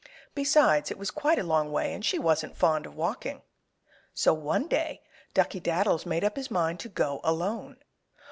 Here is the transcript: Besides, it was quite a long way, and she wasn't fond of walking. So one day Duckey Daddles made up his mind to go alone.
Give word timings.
Besides, 0.33 0.89
it 0.89 0.97
was 0.97 1.11
quite 1.11 1.37
a 1.37 1.43
long 1.43 1.71
way, 1.71 1.93
and 1.93 2.03
she 2.03 2.17
wasn't 2.17 2.57
fond 2.57 2.87
of 2.87 2.95
walking. 2.95 3.43
So 4.15 4.33
one 4.33 4.67
day 4.67 5.03
Duckey 5.35 5.61
Daddles 5.61 6.07
made 6.07 6.23
up 6.23 6.37
his 6.37 6.49
mind 6.49 6.79
to 6.79 6.89
go 6.89 7.21
alone. 7.23 7.77